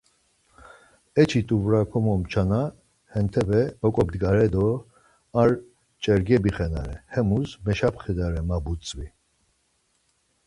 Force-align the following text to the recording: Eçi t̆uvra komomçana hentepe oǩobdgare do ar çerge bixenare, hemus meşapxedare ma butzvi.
Eçi 1.21 1.41
t̆uvra 1.47 1.81
komomçana 1.91 2.61
hentepe 3.13 3.61
oǩobdgare 3.85 4.47
do 4.53 4.65
ar 5.39 5.49
çerge 6.01 6.37
bixenare, 6.43 6.95
hemus 7.13 7.49
meşapxedare 7.65 8.41
ma 8.47 8.57
butzvi. 8.65 9.07